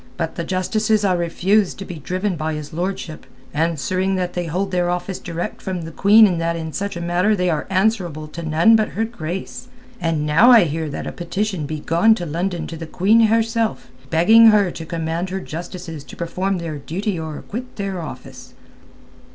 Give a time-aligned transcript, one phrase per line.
[0.17, 4.71] But the Justices ha' refused to be driven by his lordship, answering that they hold
[4.71, 8.27] their office direct from the Queen and that in such a matter they are answerable
[8.29, 9.67] to none but her grace.
[9.99, 13.91] And now I hear that a petition be gone to London to the Queen herself,
[14.09, 18.55] begging her to command her Justices to perform their duty or quit their office."